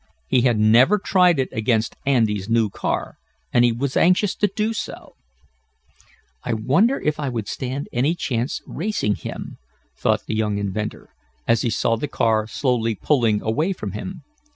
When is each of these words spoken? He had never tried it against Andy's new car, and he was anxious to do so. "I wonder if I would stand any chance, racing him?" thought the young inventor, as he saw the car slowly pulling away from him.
He 0.27 0.41
had 0.41 0.57
never 0.57 0.97
tried 0.97 1.37
it 1.37 1.49
against 1.51 1.95
Andy's 2.07 2.49
new 2.49 2.71
car, 2.71 3.17
and 3.53 3.63
he 3.63 3.71
was 3.71 3.95
anxious 3.95 4.33
to 4.37 4.47
do 4.47 4.73
so. 4.73 5.13
"I 6.43 6.53
wonder 6.55 6.99
if 6.99 7.19
I 7.19 7.29
would 7.29 7.47
stand 7.47 7.87
any 7.93 8.15
chance, 8.15 8.61
racing 8.65 9.13
him?" 9.13 9.57
thought 9.95 10.25
the 10.25 10.33
young 10.33 10.57
inventor, 10.57 11.11
as 11.47 11.61
he 11.61 11.69
saw 11.69 11.97
the 11.97 12.07
car 12.07 12.47
slowly 12.47 12.95
pulling 12.95 13.43
away 13.43 13.73
from 13.73 13.91
him. 13.91 14.23